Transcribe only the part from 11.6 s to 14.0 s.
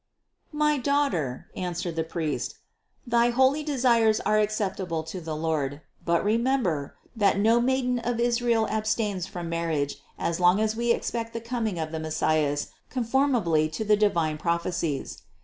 of the Messias conformably to the